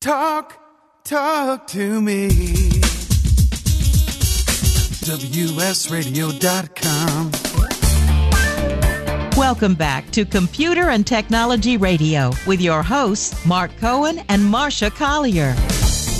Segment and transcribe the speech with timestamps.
[0.00, 0.58] Talk,
[1.04, 2.28] talk to me.
[5.04, 7.30] WSRadio.com.
[9.36, 15.54] Welcome back to Computer and Technology Radio with your hosts, Mark Cohen and Marsha Collier.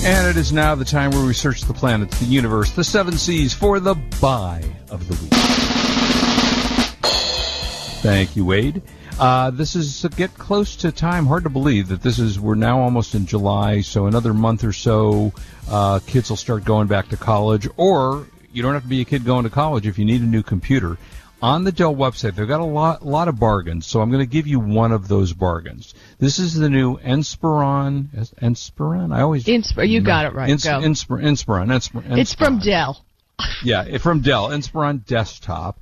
[0.04, 3.16] And it is now the time where we search the planets, the universe, the seven
[3.16, 5.32] seas for the buy of the week.
[8.02, 8.82] Thank you, Wade.
[9.20, 11.26] Uh, this is get close to time.
[11.26, 12.40] Hard to believe that this is.
[12.40, 15.34] We're now almost in July, so another month or so,
[15.68, 17.68] uh, kids will start going back to college.
[17.76, 20.26] Or you don't have to be a kid going to college if you need a
[20.26, 20.96] new computer.
[21.42, 23.86] On the Dell website, they've got a lot, lot of bargains.
[23.86, 25.94] So I'm going to give you one of those bargains.
[26.18, 28.08] This is the new Inspiron.
[28.42, 29.14] Inspiron.
[29.14, 29.44] I always.
[29.44, 30.50] Inspir- you got it right.
[30.50, 30.80] Ins- Go.
[30.80, 31.68] Inspir- Inspiron.
[31.68, 33.04] Inspir- It's from Dell.
[33.64, 35.78] Yeah, from Dell, Inspiron desktop.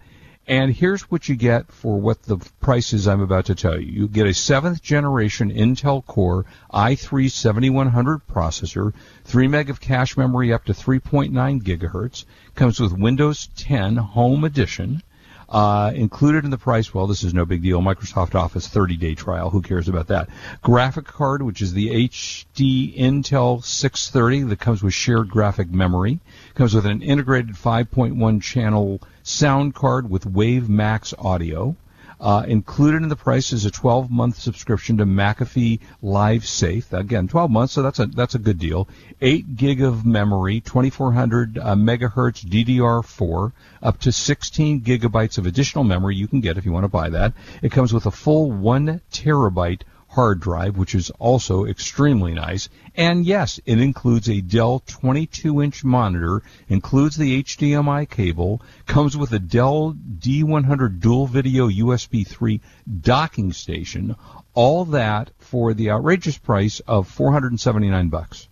[0.48, 3.87] And here's what you get for what the price is I'm about to tell you.
[3.87, 8.95] You get a seventh generation Intel Core i3 7100 processor,
[9.25, 15.03] 3 meg of cache memory up to 3.9 gigahertz, comes with Windows 10 Home Edition.
[15.50, 17.80] Uh, included in the price, well, this is no big deal.
[17.80, 19.51] Microsoft Office 30 day trial.
[19.51, 20.28] Who cares about that?
[20.62, 26.20] Graphic card, which is the HD Intel 630 that comes with shared graphic memory.
[26.55, 31.77] Comes with an integrated 5.1 channel sound card with Wave Max audio.
[32.21, 36.93] Uh, included in the price is a 12 month subscription to McAfee LiveSafe.
[36.93, 38.89] Again, 12 months, so that's a that's a good deal.
[39.20, 46.17] 8 gig of memory, 2400 uh, megahertz DDR4, up to 16 gigabytes of additional memory
[46.17, 47.35] you can get if you want to buy that.
[47.63, 49.83] It comes with a full 1 terabyte
[50.19, 52.69] hard drive, which is also extremely nice.
[52.97, 59.39] And yes, it includes a Dell 22-inch monitor, includes the HDMI cable, comes with a
[59.39, 62.61] Dell D100 dual video USB 3
[63.00, 64.16] docking station.
[64.55, 68.48] All that for the outrageous price of 479 bucks.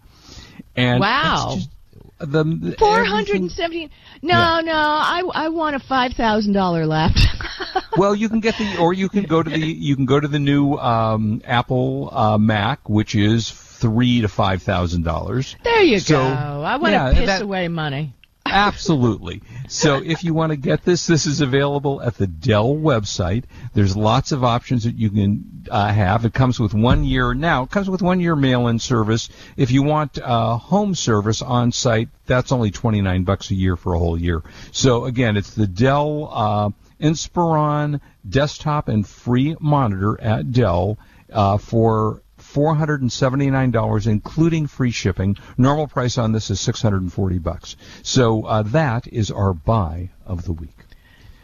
[0.77, 1.55] And Wow.
[1.57, 1.71] just
[2.19, 3.91] the, Four hundred and seventy.
[4.23, 4.61] No, Yeah.
[4.63, 4.73] no.
[4.75, 7.85] I I want a five thousand dollar laptop.
[7.97, 10.29] well, you can get the, or you can go to the, you can go to
[10.29, 15.57] the new um, Apple uh, Mac, which is three to five thousand dollars.
[15.63, 16.25] there you So, go.
[16.25, 18.15] I want to yeah, piss that- away money.
[18.57, 19.43] Absolutely.
[19.69, 23.45] So if you want to get this, this is available at the Dell website.
[23.75, 26.25] There's lots of options that you can uh, have.
[26.25, 27.65] It comes with one year now.
[27.65, 29.29] It comes with one year mail-in service.
[29.59, 33.93] If you want uh, home service on site, that's only 29 bucks a year for
[33.93, 34.43] a whole year.
[34.73, 40.97] So again, it's the Dell uh, Inspiron desktop and free monitor at Dell
[41.31, 42.23] uh, for
[42.57, 45.37] $479 including free shipping.
[45.59, 47.77] Normal price on this is 640 bucks.
[48.03, 50.77] So uh, that is our buy of the week.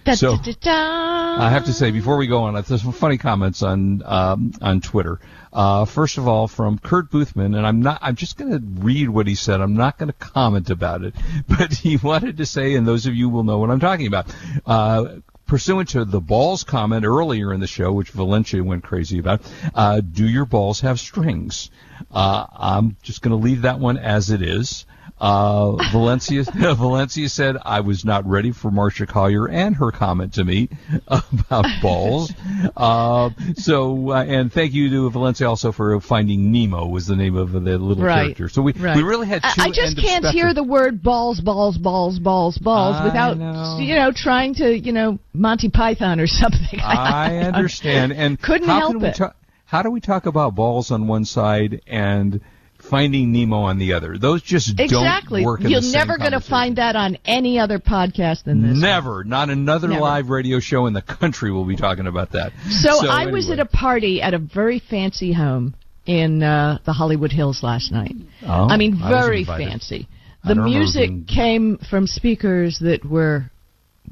[0.04, 1.42] Da, So, da, da.
[1.42, 4.80] I have to say before we go on, there's some funny comments on um, on
[4.80, 5.20] Twitter.
[5.52, 8.00] Uh, first of all, from Kurt Boothman, and I'm not.
[8.02, 9.60] I'm just going to read what he said.
[9.60, 11.14] I'm not going to comment about it,
[11.48, 14.34] but he wanted to say, and those of you will know what I'm talking about.
[14.66, 15.16] Uh,
[15.52, 19.42] Pursuant to the balls comment earlier in the show, which Valencia went crazy about,
[19.74, 21.70] uh, do your balls have strings?
[22.10, 24.86] Uh, I'm just going to leave that one as it is.
[25.22, 26.42] Uh, Valencia
[26.74, 30.68] Valencia said I was not ready for Marsha Collier and her comment to me
[31.06, 32.32] about balls.
[32.76, 37.36] Uh, so uh, and thank you to Valencia also for finding Nemo was the name
[37.36, 38.24] of the little Right.
[38.34, 38.48] character.
[38.48, 38.96] So we Right.
[38.96, 39.42] we really had.
[39.44, 43.78] I, I just can't hear the word balls, balls, balls, balls, balls I without know.
[43.78, 46.80] you know trying to you know Monty Python or something.
[46.80, 48.12] I understand.
[48.12, 49.14] And Couldn't help it.
[49.14, 49.34] ta-
[49.66, 52.40] how do we talk about balls on one side and
[52.82, 54.18] Finding Nemo on the other?
[54.18, 55.40] Those just Exactly.
[55.42, 55.60] don't work.
[55.62, 58.72] In You're never going to find that on any other podcast than this.
[58.72, 58.80] one.
[58.80, 60.00] Never, not another Never.
[60.00, 62.52] live radio show in the country will be talking about that.
[62.68, 65.74] So, I was at a party at a very fancy home
[66.06, 68.14] in uh, the Hollywood Hills last night.
[68.44, 69.68] Oh, I mean, very invited.
[69.68, 70.08] fancy.
[70.44, 73.51] I The music came from speakers that were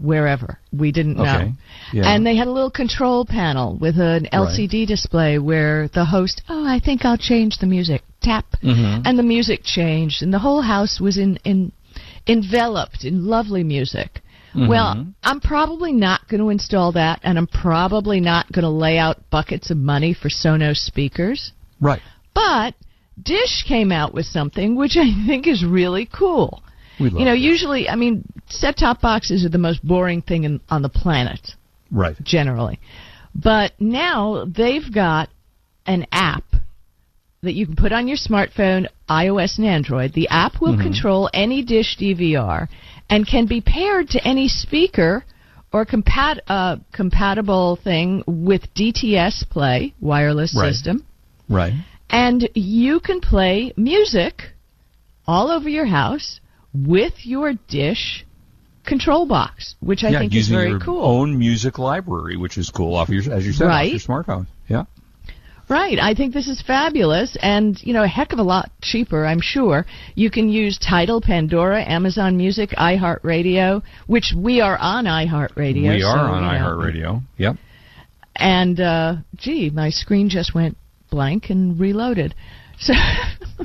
[0.00, 1.52] wherever we didn't know,
[1.92, 2.08] Yeah.
[2.10, 6.66] and they had a little control panel with an LCD display where the host, oh,
[6.66, 9.02] I think I'll change the music, tap, Mhm.
[9.04, 11.72] and the music changed, and the whole house was in in
[12.26, 14.22] enveloped in lovely music.
[14.54, 14.68] Mm-hmm.
[14.68, 18.98] Well, I'm probably not going to install that, and I'm probably not going to lay
[18.98, 21.52] out buckets of money for Sonos speakers.
[21.80, 22.02] Right.
[22.34, 22.74] But
[23.22, 26.62] Dish came out with something which I think is really cool.
[27.00, 27.40] You know, this.
[27.40, 31.52] usually, I mean, set-top boxes are the most boring thing in, on the planet,
[31.90, 32.16] Right.
[32.22, 32.78] generally.
[33.34, 35.28] But now they've got
[35.86, 36.44] an app
[37.42, 40.12] that you can put on your smartphone, iOS and Android.
[40.12, 42.68] The app will control any Dish DVR
[43.08, 45.24] and can be paired to any speaker
[45.72, 50.72] or compat- uh, compatible thing with DTS Play wireless Right.
[50.72, 51.04] system.
[51.48, 51.72] Right.
[52.12, 54.50] and you can play music
[55.28, 56.39] all over your house
[56.72, 58.24] with your dish
[58.84, 61.04] control box, which I yeah, think is very your cool.
[61.04, 63.94] own music library, which is cool off your, as you said, Right.
[63.94, 64.46] off your smartphone.
[64.68, 64.84] Yeah.
[65.68, 66.00] Right.
[66.00, 69.40] I think this is fabulous and, you know, a heck of a lot cheaper, I'm
[69.40, 69.86] sure.
[70.16, 75.82] You can use Tidal, Pandora, Amazon Music, iHeartRadio, which we are on iHeartRadio.
[75.96, 76.64] we are so, on you know.
[76.66, 77.22] iHeartRadio.
[77.36, 77.56] Yep.
[78.34, 80.76] And, uh, gee, my screen just went
[81.10, 82.34] blank and reloaded.
[82.82, 82.94] So,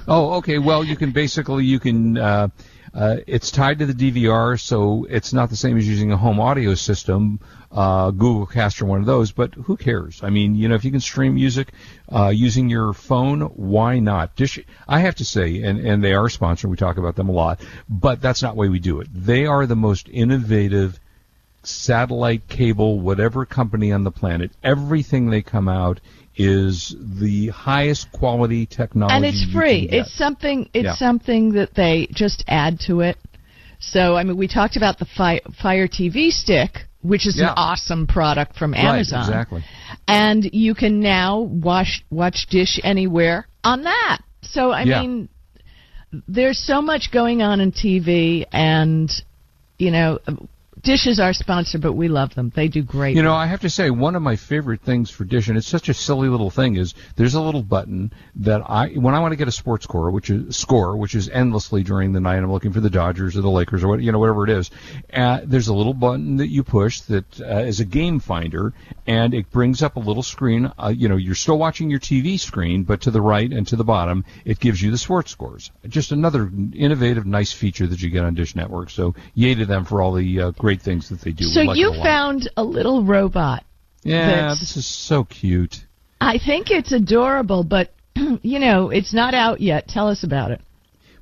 [0.10, 0.60] Oh, okay.
[0.60, 2.18] Well, you can basically you can.
[2.18, 2.50] Uh,
[2.96, 6.40] uh, it's tied to the DVR, so it's not the same as using a home
[6.40, 9.34] audio system, uh, Google Cast or one of those.
[9.34, 10.24] But who cares?
[10.24, 11.74] I mean, you know, if you can stream music
[12.10, 14.38] uh, using your phone, why not?
[14.38, 14.60] Dish.
[14.88, 16.72] I have to say, and and they are sponsored.
[16.72, 17.60] We talk about them a lot,
[17.90, 19.10] but that's not way we do it.
[19.14, 20.98] They are the most innovative
[21.64, 24.52] satellite cable, whatever company on the planet.
[24.64, 26.00] Everything they come out
[26.38, 29.16] is the highest quality technology.
[29.16, 29.88] and it's free.
[29.92, 30.96] It's something, it's Yeah.
[30.96, 33.18] something that they just add to it.
[33.80, 37.50] So, I mean, we talked about the Fi- Fire TV stick, which is Yeah.
[37.50, 39.20] an awesome product from Amazon.
[39.20, 39.64] Right, exactly.
[40.08, 44.20] and you can now watch watch Dish Anywhere on that.
[44.42, 45.02] So I Yeah.
[45.02, 45.30] mean,
[46.28, 49.12] there's so much going on in TV, and
[49.78, 50.20] you know,
[50.86, 52.52] Dish is our sponsor, but we love them.
[52.56, 53.16] They do great.
[53.16, 53.40] You know, work.
[53.40, 55.96] I have to say, one of my favorite things for Dish, and it's such a
[55.96, 59.48] silly little thing, is there's a little button that I, when I want to get
[59.48, 62.82] a sports score, which is score, which is endlessly during the night, I'm looking for
[62.82, 64.70] the Dodgers or the Lakers or what, you know, whatever it is.
[65.12, 68.72] Uh, there's a little button that you push that uh, is a game finder,
[69.08, 70.72] and it brings up a little screen.
[70.78, 73.76] Uh, you know, you're still watching your TV screen, but to the right and to
[73.76, 75.72] the bottom, it gives you the sports scores.
[75.88, 78.92] Just another innovative, nice feature that you get on Dish Network.
[78.92, 81.45] So, yay to them for all the uh, great things that they do.
[81.45, 83.63] so like you a found a little robot.
[84.04, 85.83] Yeah, this is so cute.
[86.22, 89.88] I think it's adorable, but you know, it's not out yet.
[89.88, 90.62] Tell us about it.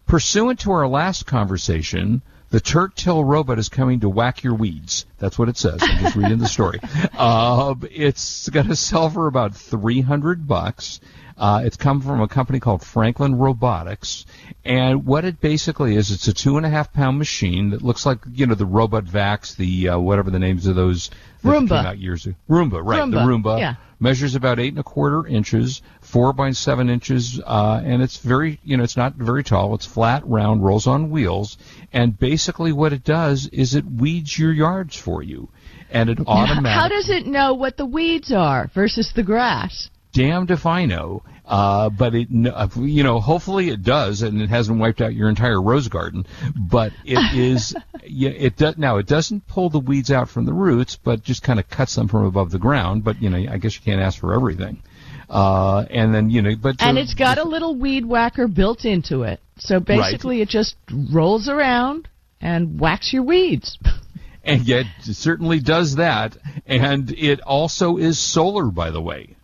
[0.08, 2.22] Pursuant to our last conversation,
[2.54, 5.08] the Tertill robot is coming to whack your weeds.
[5.18, 5.80] That's what it says.
[5.82, 6.80] I'm just reading the story.
[7.18, 11.00] Uh, it's going to sell for about 300 bucks.
[11.38, 14.26] Uh, it's come from a company called Franklin Robotics,
[14.66, 18.06] and what it basically is, it's a two and a half pound machine that looks
[18.06, 21.10] like you know the Robot Vax, the uh, whatever the names of those
[21.42, 21.70] that Roomba.
[21.70, 22.36] came out years ago.
[22.50, 23.10] Roomba, right?
[23.10, 23.76] The Roomba, Roomba yeah.
[24.00, 25.82] measures about eight and a quarter inches,
[26.14, 29.74] four by seven inches, uh, and it's very, you know, it's not very tall.
[29.74, 31.58] It's flat, round, rolls on wheels,
[31.92, 35.50] and basically what it does is it weeds your yards for you,
[35.90, 36.70] and it automatically.
[36.70, 39.90] How does it know what the weeds are versus the grass?
[40.12, 41.24] Damned if I know.
[41.46, 45.28] Uh, but it, uh, you know, hopefully it does, and it hasn't wiped out your
[45.28, 46.26] entire rose garden.
[46.56, 47.76] But it is,
[48.06, 48.78] yeah, it does.
[48.78, 51.96] Now it doesn't pull the weeds out from the roots, but just kind of cuts
[51.96, 53.04] them from above the ground.
[53.04, 54.84] But you know, I guess you can't ask for everything.
[55.30, 58.86] Uh, and then you know, but And uh, it's got a little weed whacker built
[58.86, 59.40] into it.
[59.58, 60.76] So basically, it just
[61.12, 62.08] rolls around
[62.42, 63.78] and whacks your weeds.
[64.44, 66.38] and yet it certainly does that.
[66.66, 69.36] And it also is solar, by the way.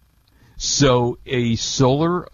[0.58, 2.28] So a solar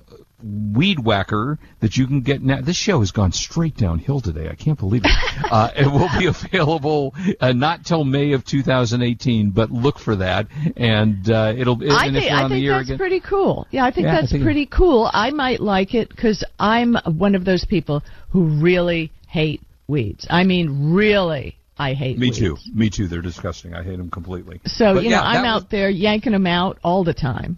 [0.46, 2.62] weed whacker that you can get now.
[2.62, 4.48] This show has gone straight downhill today.
[4.50, 5.12] I can't believe it.
[5.52, 10.48] uh, it will be available uh, not till May of 2018, but look for that,
[10.78, 11.76] and uh, it'll.
[11.92, 13.68] I and think, I think that's again, pretty cool.
[13.72, 15.10] Yeah, I think Yeah, I that's think- pretty cool.
[15.12, 20.28] I might like it because I'm one of those people who really hate weeds.
[20.30, 22.40] I mean, really, I hate weeds.
[22.42, 22.64] me weeds.
[22.66, 22.72] too.
[22.74, 23.08] Me too.
[23.08, 23.74] They're disgusting.
[23.74, 24.62] I hate them completely.
[24.66, 27.14] So, But you yeah, know, I'm that out was- there yanking them out all the
[27.14, 27.58] time.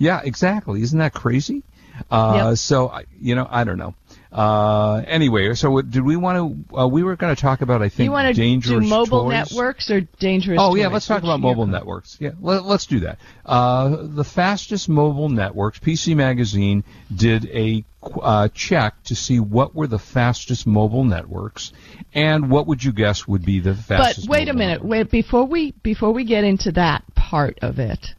[0.00, 0.82] Yeah, exactly.
[0.82, 1.62] Isn't that crazy?
[2.10, 2.58] Uh, Yep.
[2.58, 3.94] So, I- you know, I don't know.
[4.30, 6.80] Uh, anyway, so did we want to?
[6.80, 9.24] Uh, we were going to talk about, I think, You want to do dangerous mobile
[9.24, 9.30] toys.
[9.30, 12.18] networks or dangerous Oh yeah, let's talk about mobile networks.
[12.20, 13.18] Yeah, let, us do that.
[13.46, 15.78] Uh, the fastest mobile networks.
[15.78, 21.72] PC Magazine did a uh, check to see what were the fastest mobile networks,
[22.14, 24.26] and what would you guess would be the fastest.
[24.28, 24.82] But wait a minute.
[24.82, 24.90] network?
[24.90, 28.14] Wait before we before we get into that part of it.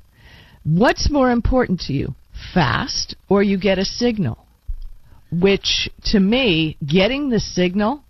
[0.63, 2.15] What's more important to you,
[2.53, 4.37] fast or you get a signal?
[5.31, 8.03] Which to me, getting the signal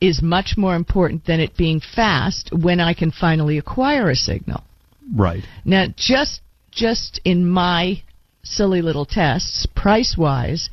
[0.00, 4.62] is much more important than it being fast when I can finally acquire a signal.
[5.14, 5.44] Right.
[5.64, 8.02] Now, just just in my
[8.42, 10.70] silly little tests, price wise,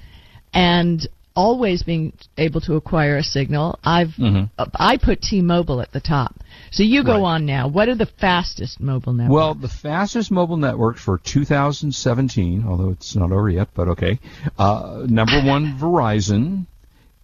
[0.54, 4.50] and always being able to acquire a signal, I've Mhm.
[4.58, 6.36] uh, I put T-Mobile at the top.
[6.72, 7.36] So you go Right.
[7.36, 7.68] on now.
[7.68, 9.34] What are the fastest mobile networks?
[9.34, 14.20] Well, the fastest mobile network for 2017, although it's not over yet, but okay.
[14.58, 16.66] Uh, number one, Verizon,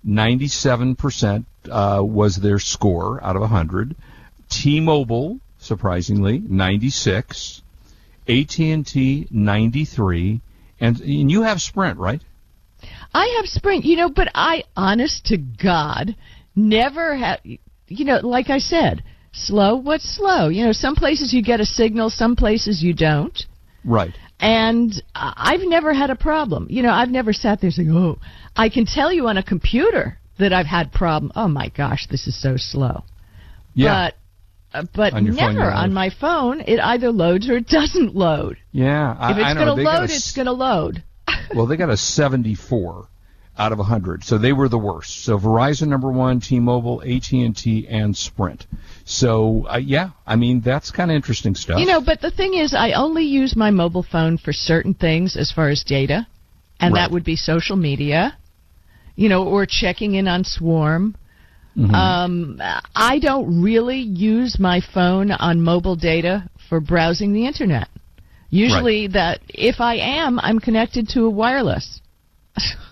[0.08, 3.96] 97% uh, was their score out of 100.
[4.50, 7.62] T-Mobile, surprisingly, 96.
[8.28, 10.42] AT&T, 93.
[10.80, 12.22] And, and you have Sprint, right?
[13.14, 16.16] I have Sprint, you know, but I, honest to God,
[16.56, 19.04] never have, you know, like I said,
[19.36, 19.76] slow.
[19.76, 20.50] What's slow?
[20.50, 23.38] You know, some places you get a signal, some places you don't.
[23.84, 24.14] Right.
[24.40, 26.68] And I've never had a problem.
[26.70, 28.18] You know, I've never sat there saying, "Oh,
[28.56, 31.32] I can tell you on a computer that I've had problem.
[31.36, 33.04] Oh my gosh, this is so slow."
[33.74, 34.10] Yeah.
[34.74, 36.60] But uh, but On your phone, never on my phone.
[36.62, 38.58] It either loads or it doesn't load.
[38.72, 39.16] yeah.
[39.18, 41.04] I, If it's going to load, a it's going to load.
[41.56, 43.08] well, they got a 74
[43.58, 45.24] out of 100, so they were the worst.
[45.24, 48.68] So Verizon number one, T-Mobile, AT&T, and Sprint.
[49.06, 51.80] So uh, yeah, I mean that's kind of interesting stuff.
[51.80, 55.38] You know, but the thing is, I only use my mobile phone for certain things
[55.38, 56.28] as far as data,
[56.80, 57.02] and Right.
[57.02, 58.38] that would be social media,
[59.16, 61.16] you know, or checking in on Swarm.
[61.78, 61.94] Mm-hmm.
[61.94, 62.62] Um,
[62.96, 67.90] I don't really use my phone on mobile data for browsing the internet.
[68.50, 72.00] Usually, that if I am, I'm connected to a wireless,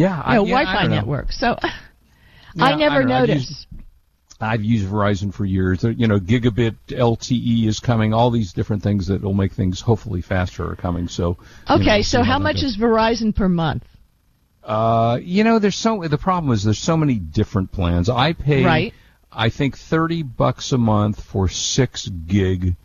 [0.00, 1.32] yeah, I, you know, yeah, Wi-Fi don't network.
[1.32, 1.56] So
[2.54, 3.00] Yeah, I never.
[3.02, 3.50] I've noticed.
[3.50, 3.66] used-
[4.42, 5.84] I've used Verizon for years.
[5.84, 8.14] You know, gigabit LTE is coming.
[8.14, 11.08] All these different things that will make things hopefully faster are coming.
[11.08, 11.36] So
[11.68, 13.84] you know, okay, so how much is Verizon per month?
[14.64, 18.08] Uh, you know, there's so the problem is there's so many different plans.
[18.08, 18.94] I pay, Right.
[19.30, 22.76] I think thirty bucks a month for six gig,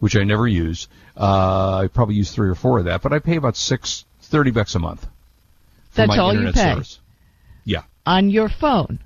[0.00, 0.88] which I never use.
[1.16, 4.50] Uh, I probably use three or four of that, but I pay about six thirty
[4.50, 5.06] bucks a month.
[5.94, 6.72] That's all you pay?
[6.74, 7.00] Service.
[7.64, 8.98] Yeah, On your phone?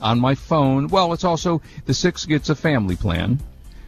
[0.00, 0.86] on my phone.
[0.88, 3.40] Well, it's also the six gets a family plan.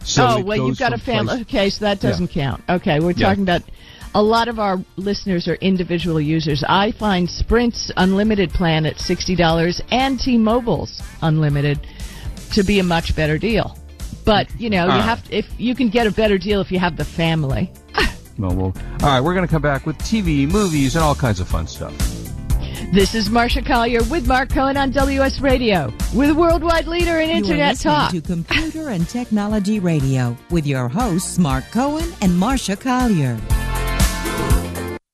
[0.03, 1.27] So oh well, you've got a family.
[1.29, 2.63] place- Okay, so that doesn't count.
[2.69, 3.29] Okay, we're Yeah.
[3.29, 3.63] talking about
[4.15, 6.65] a lot of our listeners are individual users.
[6.69, 11.79] I find Sprint's unlimited plan at sixty dollars and T-Mobile's unlimited
[12.55, 13.77] to be a much better deal.
[14.25, 15.05] But you know, you right.
[15.05, 17.71] have to, if you can get a better deal if you have the family.
[18.39, 21.41] Well, well, all right, we're going to come back with TV, movies, and all kinds
[21.41, 21.95] of fun stuff.
[22.93, 27.37] This is Marsha Collier with Mark Cohen on WS Radio, with worldwide leader in You
[27.37, 28.11] internet talk.
[28.11, 33.39] to Computer and Technology Radio with your hosts Mark Cohen and Marsha Collier.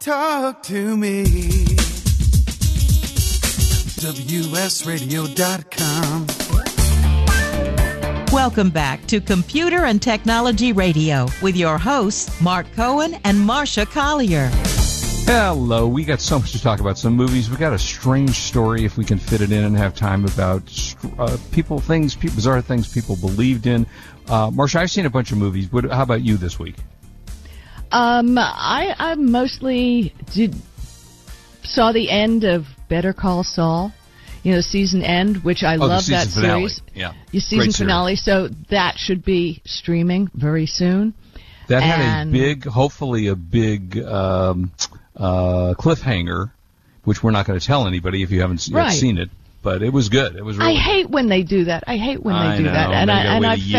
[0.00, 1.24] talk to me.
[4.00, 6.26] WSRadio.com.
[8.32, 14.48] Welcome back to Computer and Technology Radio with your hosts, Mark Cohen and Marsha Collier.
[15.26, 16.96] Hello, we got so much to talk about.
[16.96, 17.50] Some movies.
[17.50, 20.96] We got a strange story, if we can fit it in and have time, about
[21.18, 23.84] uh, people, things, people, bizarre things people believed in.
[24.28, 25.70] Uh, Marsha, I've seen a bunch of movies.
[25.70, 26.76] What, how about you this week?
[27.92, 30.54] Um, I, I mostly did
[31.64, 33.92] saw the end of Better Call Saul.
[34.42, 36.68] You know, season end, which I Oh, love season that finale.
[36.68, 36.82] series.
[36.94, 37.12] Yeah.
[37.30, 37.76] Your season Great series.
[37.76, 38.16] finale.
[38.16, 41.12] So that should be streaming very soon.
[41.68, 44.72] That had And- a big, hopefully a big um,
[45.14, 46.52] uh, cliffhanger,
[47.04, 48.90] which we're not going to tell anybody if you haven't Right.
[48.92, 49.28] seen it.
[49.62, 50.36] But it was good.
[50.36, 50.72] It was really.
[50.78, 51.84] I hate when they do that.
[51.86, 52.92] I hate when I they do know, that.
[52.92, 53.78] and I and a I've year.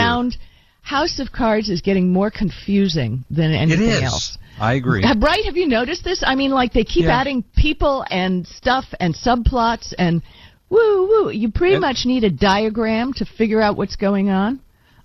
[0.81, 4.03] House of Cards is getting more confusing than anything is.
[4.03, 4.37] else.
[4.59, 5.03] I agree.
[5.03, 5.45] Right?
[5.45, 6.23] Have you noticed this?
[6.25, 7.19] I mean, like they keep Yeah.
[7.19, 10.21] adding people and stuff and subplots and
[10.69, 11.29] woo woo.
[11.29, 14.59] You pretty much need a diagram to figure out what's going on.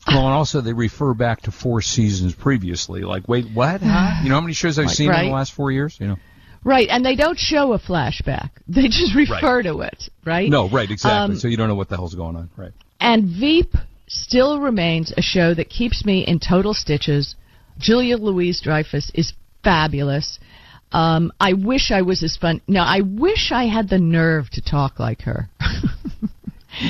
[0.09, 3.01] Well, and also they refer back to four seasons previously.
[3.03, 3.81] Like, wait, what?
[3.83, 4.21] Huh?
[4.23, 5.97] You know how many shows I've Like, seen in the last four years?
[6.01, 6.17] You know.
[6.65, 8.51] Right, and they don't show a flashback.
[8.69, 10.51] They just refer to it, right?
[10.51, 11.35] No, right, exactly.
[11.35, 12.73] Um, so you don't know what the hell's going on, right?
[13.01, 13.75] And Veep
[14.09, 17.35] still remains a show that keeps me in total stitches.
[17.79, 19.33] Julia Louis-Dreyfus is
[19.63, 20.39] fabulous.
[20.93, 22.61] Um, I wish I was as fun.
[22.69, 25.51] Now, I wish I had the nerve to talk like her.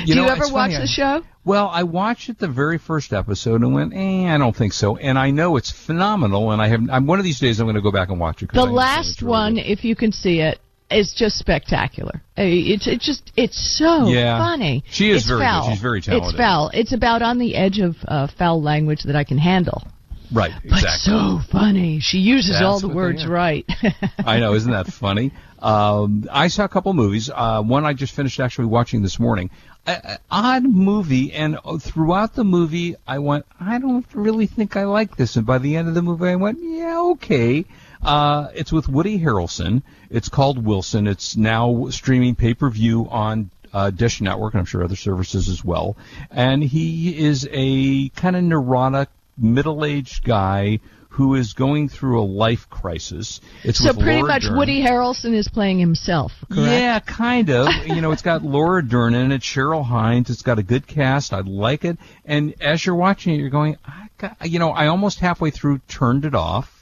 [0.05, 1.23] Do know, you ever watch funny, the show?
[1.45, 4.97] Well, I watched it the very first episode and went, eh, I don't think so.
[4.97, 6.81] And I know it's phenomenal, and I have.
[6.91, 8.51] I'm one of these days I'm going to go back and watch it.
[8.51, 9.65] The I last really one, good.
[9.65, 10.59] if you can see it,
[10.89, 12.21] is just spectacular.
[12.37, 14.37] Uh, It's it's just it's so Yeah.
[14.37, 14.83] funny.
[14.89, 15.45] She is it's very good.
[15.45, 15.69] foul.
[15.71, 16.29] She's very talented.
[16.29, 16.71] It's foul.
[16.73, 19.83] It's about on the edge of uh, foul language that I can handle.
[20.31, 20.69] right, exactly.
[20.81, 21.99] But so funny.
[21.99, 23.65] She uses That's all the words right.
[24.25, 25.31] I know, isn't that funny?
[25.59, 27.29] Um, I saw a couple movies.
[27.33, 29.49] Uh, one I just finished actually watching this morning.
[29.87, 34.83] A, a- odd movie, and throughout the movie, I went, I don't really think I
[34.83, 35.35] like this.
[35.37, 37.65] And by the end of the movie, I went, yeah, okay.
[38.03, 39.83] Uh, it's with Woody Harrelson.
[40.09, 41.07] It's called Wilson.
[41.07, 45.49] It's now streaming pay per view on uh, Dish Network, and I'm sure other services
[45.49, 45.97] as well.
[46.31, 50.79] And he is a kind of neurotic, middle aged guy
[51.17, 53.41] who is going through a life crisis.
[53.63, 54.55] It's so pretty Laura much Dern.
[54.55, 56.71] Woody Harrelson is playing himself, correct?
[56.71, 57.67] Yeah, kind of.
[57.87, 60.29] you know, it's got Laura Dern in it, Cheryl Hines.
[60.29, 61.33] It's got a good cast.
[61.33, 61.97] I like it.
[62.23, 65.79] And as you're watching it, you're going, I got, you know, I almost halfway through
[65.87, 66.76] turned it off,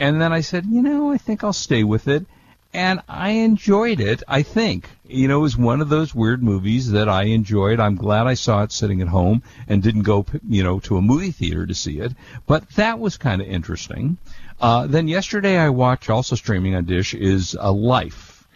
[0.00, 2.24] and then I said, you know, I think I'll stay with it.
[2.72, 4.22] And I enjoyed it.
[4.28, 7.80] I think you know it was one of those weird movies that I enjoyed.
[7.80, 11.02] I'm glad I saw it sitting at home and didn't go you know to a
[11.02, 12.12] movie theater to see it.
[12.46, 14.18] But that was kind of interesting.
[14.60, 18.46] Uh, then yesterday I watched also streaming on Dish is uh, Life,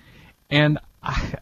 [0.50, 0.78] and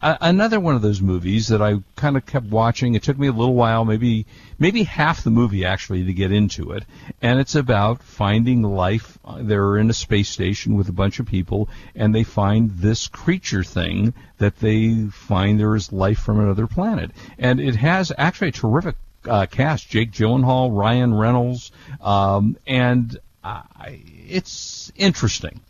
[0.01, 2.95] Another one of those movies that I kind of kept watching.
[2.95, 4.25] It took me a little while, maybe
[4.59, 6.83] maybe half the movie actually to get into it,
[7.21, 9.17] and it's about finding life.
[9.23, 13.07] Uh, They're in a space station with a bunch of people, and they find this
[13.07, 18.49] creature thing that they find there is life from another planet, and it has actually
[18.49, 18.95] a terrific
[19.29, 21.71] uh, cast: Jake Gyllenhaal, Ryan Reynolds,
[22.01, 25.61] um, and I, it's interesting.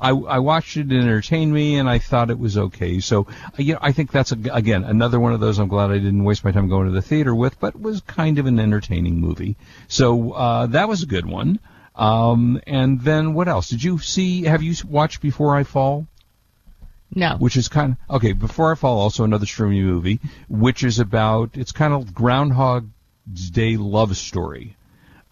[0.00, 3.00] I, I watched it, it entertained me, and I thought it was okay.
[3.00, 5.58] So, uh, you know, I think that's a, again another one of those.
[5.58, 8.38] I'm glad I didn't waste my time going to the theater with, but was kind
[8.38, 9.56] of an entertaining movie.
[9.88, 11.58] So uh, that was a good one.
[11.94, 13.68] Um, and then what else?
[13.68, 14.44] Did you see?
[14.44, 16.06] Have you watched Before I Fall?
[17.14, 17.36] No.
[17.38, 18.32] Which is kind of okay.
[18.32, 23.76] Before I Fall, also another streaming movie, which is about it's kind of Groundhog's Day
[23.76, 24.76] love story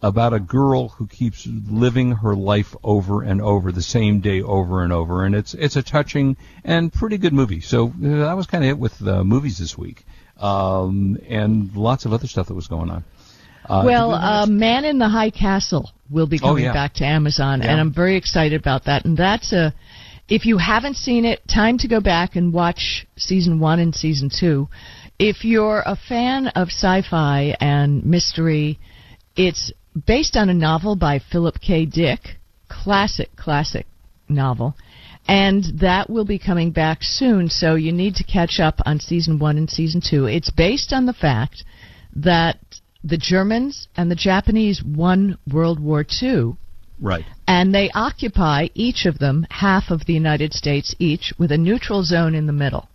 [0.00, 4.82] about a girl who keeps living her life over and over the same day over
[4.84, 8.46] and over and it's it's a touching and pretty good movie so uh, that was
[8.46, 10.04] kind of it with uh, movies this week
[10.36, 13.04] um, and lots of other stuff that was going on
[13.68, 16.72] uh, well, we uh, Man in the High Castle will be Oh, coming yeah.
[16.72, 17.72] back to Amazon, Yeah.
[17.72, 19.04] and I'm very excited about that.
[19.04, 19.74] And that's a,
[20.26, 24.30] if you haven't seen it, time to go back and watch season one and season
[24.30, 24.68] two.
[25.18, 28.78] If you're a fan of sci-fi and mystery,
[29.36, 29.70] it's
[30.06, 31.84] based on a novel by Philip K.
[31.86, 33.86] Dick, classic, classic
[34.28, 34.74] novel.
[35.28, 37.48] and that will be coming back soon.
[37.50, 40.24] So you need to catch up on season one and season two.
[40.24, 41.64] It's based on the fact
[42.16, 42.58] that
[43.04, 46.56] the Germans and the Japanese won World War II.
[47.00, 47.24] Right.
[47.46, 52.02] And they occupy each of them half of the United States each, with a neutral
[52.02, 52.88] zone in the middle.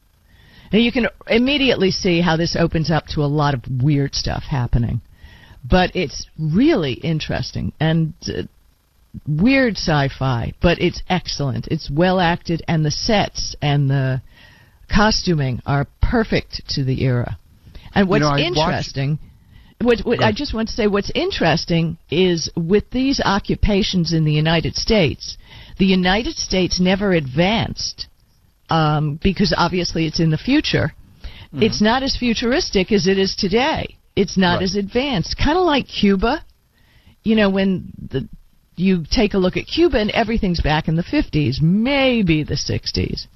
[0.74, 4.44] Now you can immediately see how this opens up to a lot of weird stuff
[4.44, 5.02] happening,
[5.64, 8.44] but it's really interesting and uh,
[9.28, 11.68] weird sci-fi, but it's excellent.
[11.68, 14.22] It's well acted, and the sets and the
[14.94, 17.38] costuming are perfect to the era.
[17.96, 19.20] And what's You know, interesting,
[19.82, 24.32] what, what I just want to say, what's interesting is with these occupations in the
[24.32, 25.38] United States,
[25.78, 28.08] the United States never advanced
[28.70, 30.94] um, because obviously it's in the future.
[31.56, 33.98] It's not as futuristic as it is today.
[34.16, 34.64] It's not Right.
[34.64, 35.38] as advanced.
[35.38, 36.44] Kind of like Cuba.
[37.24, 38.28] You know, when the
[38.76, 43.28] you take a look at Cuba and everything's back in the 50s, maybe the 60s.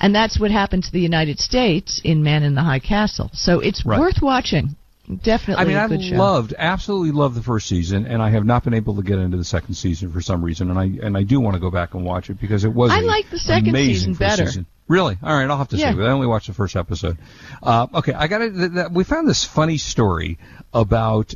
[0.00, 3.30] And that's what happened to the United States in Man in the High Castle.
[3.34, 4.00] So it's Right.
[4.00, 4.76] worth watching.
[5.22, 6.16] Definitely I mean, I show.
[6.16, 9.38] loved, absolutely loved the first season, and I have not been able to get into
[9.38, 11.94] the second season for some reason, and I and I do want to go back
[11.94, 12.90] and watch it because it was.
[12.92, 14.46] I like the second season better.
[14.46, 14.66] Season.
[14.88, 15.18] Really?
[15.22, 15.92] All right, I'll have to Yeah.
[15.94, 16.00] see.
[16.00, 17.18] I only watched the first episode.
[17.62, 18.90] Uh, okay, I got it.
[18.90, 20.38] We found this funny story
[20.72, 21.34] about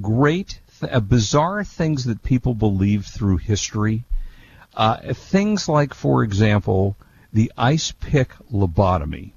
[0.00, 4.04] great, th- uh, bizarre things that people believe through history.
[4.76, 6.96] Uh, things like, for example,
[7.32, 9.32] the ice pick lobotomy.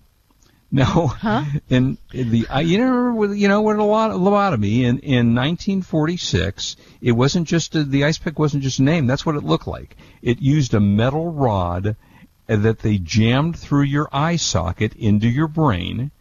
[0.69, 1.13] No,
[1.69, 6.75] in, in the you know with- you know what a lot lobotomy in in 1946
[7.01, 9.65] it wasn't just a, the ice pick wasn't just a name that's what it looked
[9.67, 11.95] like it used a metal rod
[12.47, 16.11] that they jammed through your eye socket into your brain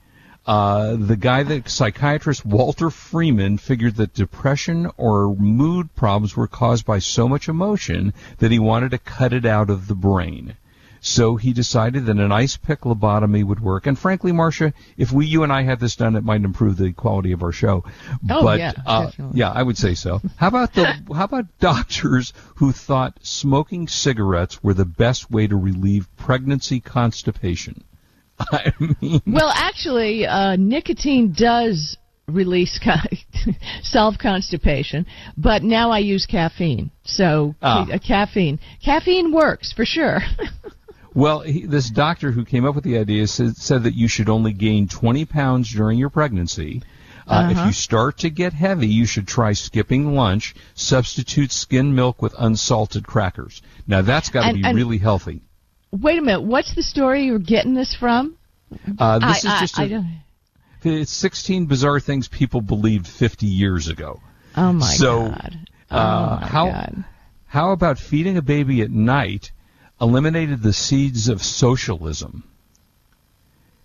[0.47, 6.87] uh, the guy, the psychiatrist Walter Freeman, figured that depression or mood problems were caused
[6.87, 10.57] by so much emotion that he wanted to cut it out of the brain.
[11.01, 13.87] So he decided that an ice pick lobotomy would work.
[13.87, 16.93] And frankly, Marsha, if we, you and I had this done, it might improve the
[16.93, 17.85] quality of our show.
[18.29, 20.21] Oh, but, yeah, uh, yeah, I would say so.
[20.37, 25.57] How about the, how about doctors who thought smoking cigarettes were the best way to
[25.57, 27.85] relieve pregnancy constipation?
[28.39, 31.97] I mean, Well, actually, uh, nicotine does
[32.29, 32.79] release
[33.83, 35.07] solve constipation,
[35.37, 36.91] but now I use caffeine.
[37.05, 37.87] So Ah.
[37.89, 40.19] ca- caffeine, caffeine works for sure.
[41.17, 44.29] Well, he, this doctor who came up with the idea said, said that you should
[44.29, 46.83] only gain 20 pounds during your pregnancy.
[47.27, 47.67] Uh, If Uh-huh.
[47.69, 50.55] you start to get heavy, you should try skipping lunch.
[50.75, 53.63] Substitute skim milk with unsalted crackers.
[53.87, 55.41] Now that's got to be and- really healthy.
[55.91, 58.37] Wait a minute, what's the story you're getting this from?
[58.99, 60.07] Uh, this I, is just I, a- I don't-
[60.85, 64.21] it's 16 bizarre things people believed 50 years ago.
[64.55, 65.59] Oh my so, god!
[65.91, 67.05] Uh, Oh my how God.
[67.47, 69.51] how about feeding a baby at night
[70.01, 72.45] eliminated the seeds of socialism?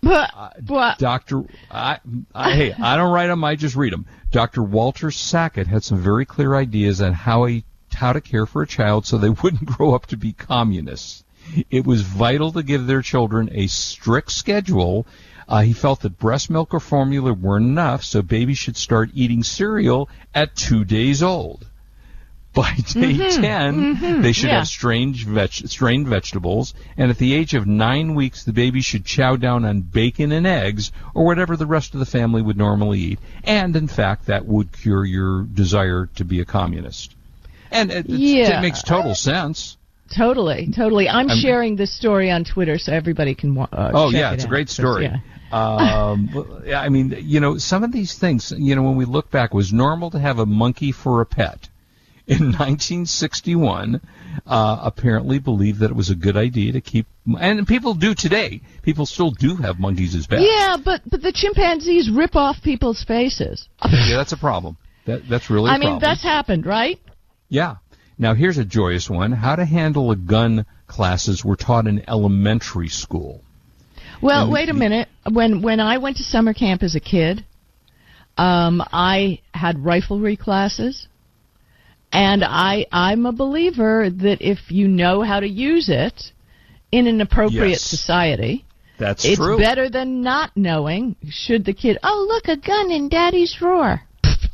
[0.02, 2.00] But, but Doctor, I,
[2.34, 3.44] I, hey, I don't write them.
[3.44, 4.06] I just read them.
[4.32, 4.62] Dr.
[4.62, 7.62] Walter Sackett had some very clear ideas on how a
[7.94, 11.24] how to care for a child so they wouldn't grow up to be communists.
[11.70, 15.06] It was vital to give their children a strict schedule.
[15.48, 19.42] Uh, he felt that breast milk or formula weren't enough, so babies should start eating
[19.42, 21.66] cereal at two days old.
[22.54, 24.58] By day Mhm, 10, mhm, they should yeah.
[24.58, 29.06] have strange veg- strained vegetables, and at the age of nine weeks, the baby should
[29.06, 33.00] chow down on bacon and eggs, or whatever the rest of the family would normally
[33.00, 33.18] eat.
[33.44, 37.14] And in fact, that would cure your desire to be a communist.
[37.70, 38.58] And it, Yeah.
[38.58, 39.78] it makes total sense.
[40.14, 41.08] totally, totally.
[41.08, 43.56] I'm, I'm- sharing this story on Twitter so everybody can.
[43.56, 44.50] Uh, oh yeah, it it's a out.
[44.50, 45.04] great story.
[45.04, 45.16] Yeah.
[45.52, 46.28] um,
[46.74, 49.56] I mean, you know, some of these things, you know, when we look back, it
[49.56, 51.68] was normal to have a monkey for a pet.
[52.32, 54.00] In 1961,
[54.46, 57.06] uh, apparently believed that it was a good idea to keep,
[57.38, 58.62] and people do today.
[58.82, 60.42] People still do have monkeys as pets.
[60.44, 63.68] Yeah, but but the chimpanzees rip off people's faces.
[63.90, 64.76] Yeah, that's a problem.
[65.06, 66.00] That, that's really a I mean, problem.
[66.00, 66.98] that's happened, right?
[67.48, 67.76] Yeah.
[68.18, 69.32] Now here's a joyous one.
[69.32, 73.42] How to handle a gun classes were taught in elementary school.
[74.20, 75.08] Well, wait a minute.
[75.28, 77.44] When when I went to summer camp as a kid,
[78.36, 81.08] um, I had riflery classes,
[82.12, 86.32] and I I'm a believer that if you know how to use it
[86.90, 87.82] in an appropriate Yes.
[87.82, 88.64] society,
[88.98, 89.58] That's it's true.
[89.58, 91.16] better than not knowing.
[91.30, 91.98] Should the kid?
[92.02, 94.02] Oh, look, a gun in Daddy's drawer.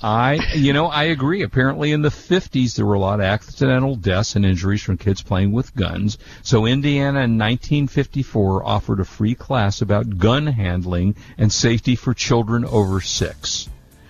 [0.00, 1.42] I, you know, I agree.
[1.42, 5.22] Apparently, in the 50s, there were a lot of accidental deaths and injuries from kids
[5.22, 6.18] playing with guns.
[6.42, 12.64] So, Indiana in 1954 offered a free class about gun handling and safety for children
[12.64, 13.68] over six.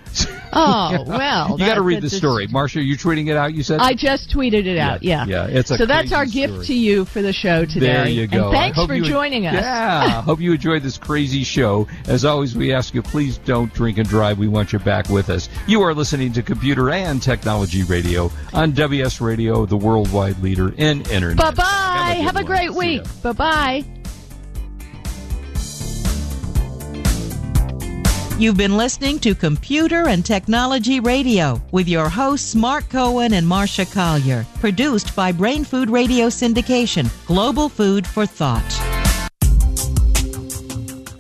[0.51, 2.85] Oh well, you got to read the story, Marsha.
[2.85, 3.55] You tweeting it out?
[3.55, 5.03] You said I just tweeted it out.
[5.03, 7.87] Yeah, yeah, it's a so that's our gift to you for the show today.
[7.87, 8.45] There you go.
[8.45, 9.55] And thanks for joining us.
[9.55, 11.87] Yeah, hope you enjoyed this crazy show.
[12.07, 14.39] As always, we ask you please don't drink and drive.
[14.39, 15.51] We want you back with us.
[15.67, 21.03] You are listening to Computer and Technology Radio on WS Radio, the worldwide leader in
[21.11, 21.37] internet.
[21.37, 22.23] Bye bye.
[22.23, 22.47] Have a one.
[22.47, 23.03] great week.
[23.23, 23.85] Bye bye.
[28.39, 33.93] You've been listening to Computer and Technology Radio with your hosts Mark Cohen and Marsha
[33.93, 34.47] Collier.
[34.61, 38.63] Produced by Brain Food Radio Syndication, global food for thought.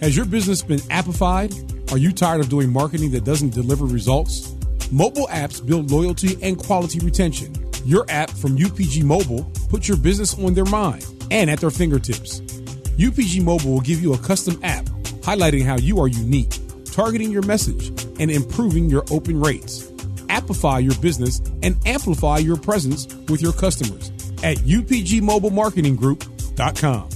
[0.00, 1.90] Has your business been appified?
[1.90, 4.54] Are you tired of doing marketing that doesn't deliver results?
[4.92, 7.52] Mobile apps build loyalty and quality retention.
[7.84, 12.42] Your app from UPG Mobile puts your business on their mind and at their fingertips.
[12.96, 14.84] UPG Mobile will give you a custom app
[15.28, 16.54] highlighting how you are unique,
[16.98, 19.84] targeting your message, and improving your open rates.
[20.26, 24.10] Appify your business and amplify your presence with your customers
[24.42, 27.08] at upgmobilemarketinggroup.com.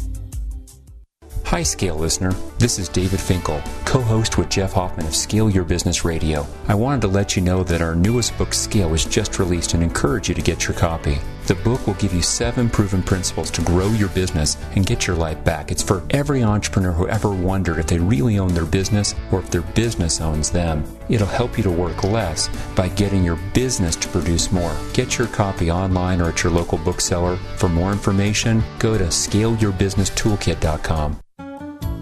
[1.47, 2.31] Hi, Scale listener.
[2.59, 6.47] This is David Finkel, co host with Jeff Hoffman of Scale Your Business Radio.
[6.69, 9.83] I wanted to let you know that our newest book, Scale, was just released and
[9.83, 11.19] encourage you to get your copy.
[11.47, 15.17] The book will give you seven proven principles to grow your business and get your
[15.17, 15.71] life back.
[15.71, 19.51] It's for every entrepreneur who ever wondered if they really own their business or if
[19.51, 20.85] their business owns them.
[21.09, 24.77] It'll help you to work less by getting your business to produce more.
[24.93, 27.37] Get your copy online or at your local bookseller.
[27.57, 31.22] For more information, go to scaleyourbusinesstoolkit.com.